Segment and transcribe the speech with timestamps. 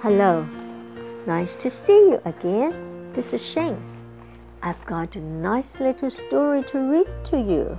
[0.00, 0.46] Hello,
[1.26, 3.12] nice to see you again.
[3.14, 3.82] This is Shane.
[4.62, 7.76] I've got a nice little story to read to you.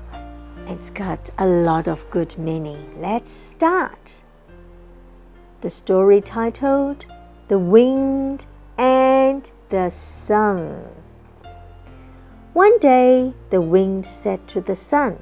[0.68, 3.00] It's got a lot of good meaning.
[3.00, 4.16] Let's start.
[5.62, 7.06] The story titled
[7.48, 8.46] The Wind
[8.78, 10.88] and the Sun.
[12.52, 15.20] One day, the wind said to the sun,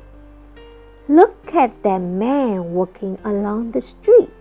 [1.08, 4.37] Look at that man walking along the street.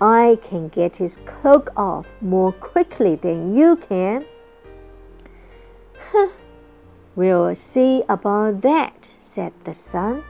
[0.00, 4.24] I can get his cloak off more quickly than you can.
[7.16, 10.22] We'll see about that, said the sun.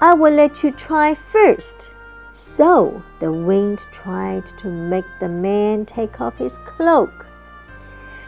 [0.00, 1.74] I will let you try first.
[2.34, 7.26] So the wind tried to make the man take off his cloak.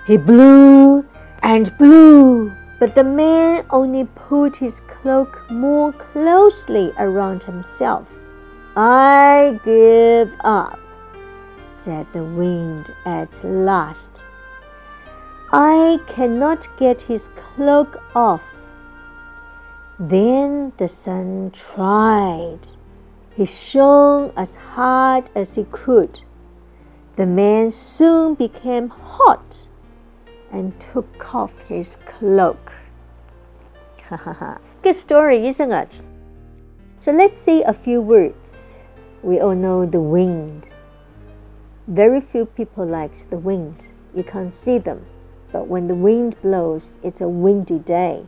[0.05, 1.07] He blew
[1.43, 8.09] and blew, but the man only pulled his cloak more closely around himself.
[8.75, 10.79] I give up,
[11.67, 14.23] said the wind at last.
[15.53, 18.43] I cannot get his cloak off.
[19.99, 22.61] Then the sun tried.
[23.35, 26.21] He shone as hard as he could.
[27.17, 29.67] The man soon became hot
[30.51, 32.73] and took off his cloak.
[34.83, 36.03] Good story, isn't it?
[37.02, 38.72] So let's see a few words.
[39.24, 40.70] We all know the wind.
[41.88, 43.86] Very few people likes the wind.
[44.14, 45.06] You can't see them.
[45.52, 48.26] But when the wind blows, it's a windy day.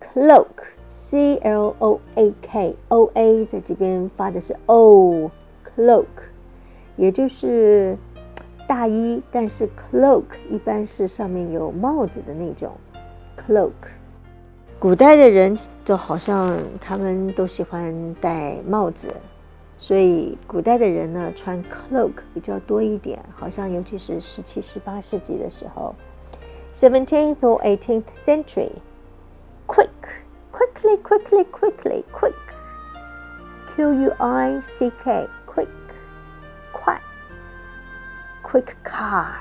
[0.00, 6.06] Cloak, C L O A K, O A 在这边发的是 O，cloak，
[6.96, 7.98] 也就是
[8.66, 12.72] 大衣，但是 cloak 一般是上面有帽子的那种
[13.36, 13.93] cloak。
[14.77, 19.11] 古代的人就好像他们都喜欢戴帽子，
[19.77, 25.95] 所以古代的人呢穿 cloak 比较多一点，好像尤其是十七、十八世纪的时候
[26.75, 28.69] ，seventeenth or eighteenth century。
[29.65, 29.89] Quick,
[30.51, 32.35] quickly, quickly, quickly, quick.
[33.75, 35.67] Q U I C K, quick,
[36.71, 37.01] 快。
[38.43, 39.37] Quick car,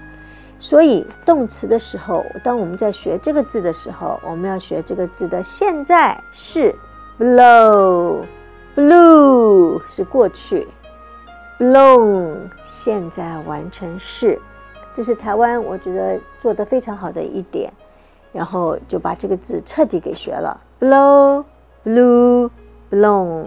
[0.58, 6.74] 所以动词的时候，当我们在学这个字的时候，我们要学这个字的现在是
[7.20, 8.26] blow，blue
[9.92, 10.68] 是过去
[11.60, 14.42] ，blown 现在完成式，
[14.96, 17.72] 这是台湾我觉得做的非常好的一点，
[18.32, 23.46] 然后就把这个字彻底给学了，blow，blue，blown，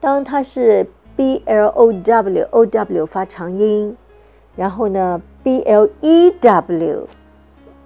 [0.00, 0.86] 当它是。
[1.22, 3.96] B l o w o w 发长音，
[4.56, 7.06] 然后呢，b l e w，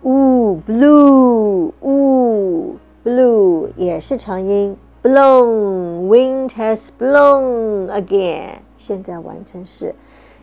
[0.05, 9.95] 呜，blue，呜，blue 也是长音，blown，wind has blown again，现在完成式。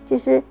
[0.06, 0.44] 其实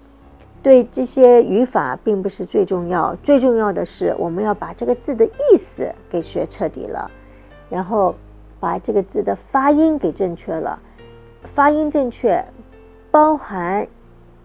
[0.65, 7.09] 对这些语法并不是最重要，最重要的是我们要把这个字的意思给学彻底了，
[7.71, 8.17] 然后
[8.59, 10.77] 把这个字的发音给正确了。
[11.55, 12.43] 发音正确，
[13.11, 13.87] 包含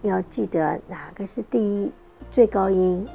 [0.02, 1.90] 要记得哪个是第一
[2.30, 3.06] 最高音，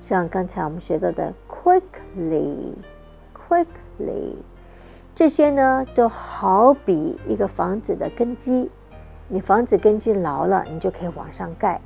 [0.00, 4.36] 像刚才我们学到的 quickly，quickly，
[5.14, 8.70] 这些呢，都好比一个房子的根基。
[9.28, 11.80] 你房子根基牢了，你就可以往上盖；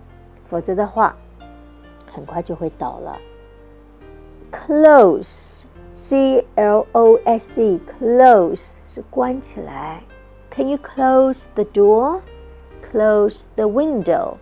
[0.47, 1.17] 否则的话，
[2.07, 3.17] 很快就会倒了。
[4.53, 10.03] Close, C L O S E, close 是关起来。
[10.52, 12.22] Can you close the door?
[12.92, 14.38] Close the window.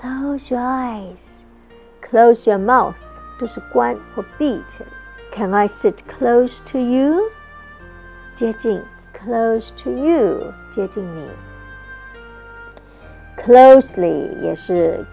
[0.00, 1.18] Close your eyes.
[2.00, 2.94] Close your mouth
[3.38, 4.88] 都是关或闭起来。
[5.32, 7.30] Can I sit close to you?
[8.34, 8.82] 接近，
[9.14, 11.28] close to you，接近你。
[13.36, 15.04] Closely 也是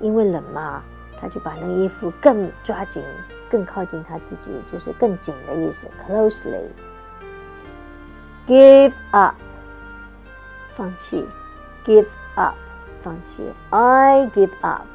[0.00, 0.82] 因为冷嘛，
[1.18, 3.02] 他就把那个衣服更抓紧，
[3.50, 5.86] 更靠近他自己，就是更紧的意思。
[8.47, 9.35] Give up，
[10.75, 11.25] 放弃
[11.83, 12.05] ，give
[12.35, 12.55] up，
[13.01, 13.41] 放弃。
[13.71, 14.85] I give up。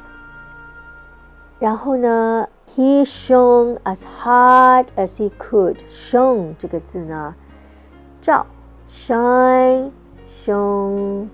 [1.59, 5.79] 然后呢，He shone as hard as he could。
[5.89, 7.35] shone 这个字呢？
[8.21, 8.45] 照
[8.89, 9.91] ，shine
[10.29, 11.27] shone，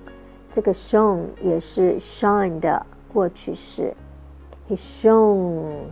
[0.50, 3.96] 这个 shone 也是 shine 的过去式。
[4.68, 5.92] He shone，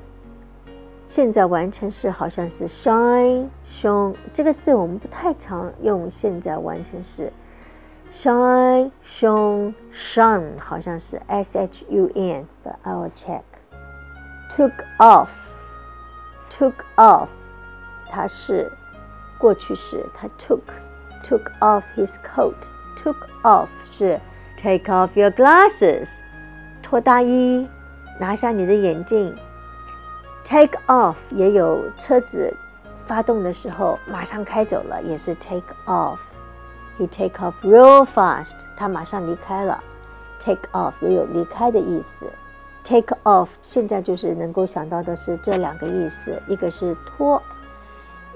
[1.15, 7.31] 现在完成式好像是 shine shone，这个字我们不太常用现在完成式。
[8.11, 13.43] shine shone shun 好像是 s h u n，but I will check。
[14.49, 17.29] Took off，took off，
[18.09, 18.69] 它是
[19.37, 20.59] 过去式，它 took。
[21.23, 22.57] took off his coat.
[23.01, 24.19] Took off 是
[24.61, 26.09] take off your glasses，
[26.83, 27.69] 脱大衣，
[28.19, 29.33] 拿下你的眼镜。
[30.44, 32.52] Take off 也有车子
[33.06, 39.82] 发动的时候马上开走了，也是 take off。He take off real fast，他马上离开了。
[40.38, 42.26] Take off 也有离开的意思。
[42.82, 47.40] Take off 现在就是能够想到的是这两个意思，一个是脱，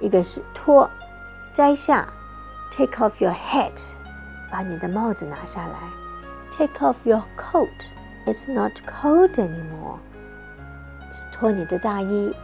[0.00, 0.88] 一个是脱，
[1.52, 2.06] 摘下。
[2.70, 3.72] Take off your hat，
[4.52, 5.78] 把你的帽子拿下来。
[6.56, 10.07] Take off your coat，it's not cold anymore，是
[11.39, 12.35] 脱你的大衣。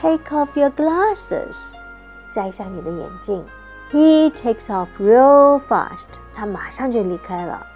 [0.00, 1.56] Take off your glasses，
[2.32, 3.44] 摘下你的眼镜。
[3.90, 7.66] He takes off real fast，他马上就离开了。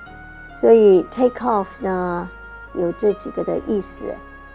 [0.56, 2.28] 所以 take off 呢
[2.74, 4.04] 有这几个的意思。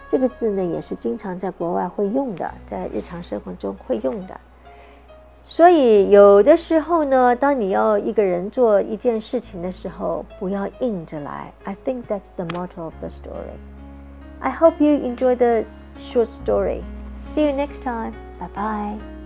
[0.08, 4.40] 这个字呢也是经常在国外会用的，在日常生活中会用的。
[5.44, 11.52] 所以有的时候呢，当你要一个人做一件事情的时候，不要硬着来。
[11.64, 13.58] I think that's the motto of the story.
[14.40, 15.64] I hope you enjoy the
[16.12, 16.84] short story.
[17.22, 18.14] See you next time.
[18.38, 19.19] Bye bye.